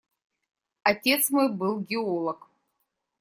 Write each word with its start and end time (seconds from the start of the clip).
Отец 0.81 1.29
мой 1.29 1.53
был 1.53 1.81
геолог. 1.81 2.49